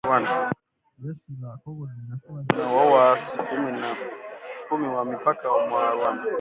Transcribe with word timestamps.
Jeshi 0.99 1.31
la 1.41 1.55
Kongo 1.63 1.85
linasema 2.01 2.43
limeua 2.49 2.85
waasi 2.85 3.37
kumi 4.69 4.87
wa 4.87 5.05
mipakani 5.05 5.69
mwa 5.69 5.91
Rwanda 5.91 6.23